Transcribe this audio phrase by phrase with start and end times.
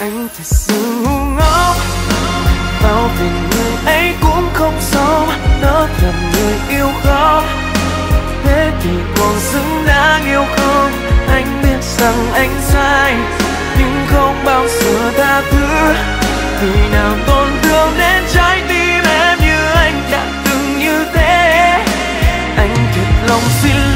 [0.00, 1.76] anh thật sự ngu ngốc
[2.82, 5.26] bao vì người ấy cũng không xấu
[5.62, 7.44] nó thầm người yêu không
[8.44, 10.90] thế thì còn xứng đáng yêu không
[11.28, 13.16] anh biết rằng anh sai.
[13.78, 15.94] Nhưng không bao giờ tha thứ,
[16.60, 21.84] vì nào tổn thương đến trái tim em như anh đã từng như thế.
[22.56, 23.89] Anh thật lòng xin lỗi